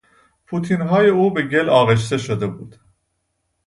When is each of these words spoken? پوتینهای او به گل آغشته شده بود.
پوتینهای 0.45 1.09
او 1.09 1.33
به 1.33 1.41
گل 1.41 1.69
آغشته 1.69 2.17
شده 2.17 2.47
بود. 2.47 2.79